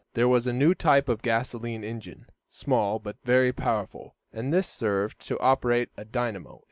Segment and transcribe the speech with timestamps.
[0.15, 5.19] There was a new type of gasolene engine, small but very powerful, and this served
[5.27, 6.59] to operate a dynamo.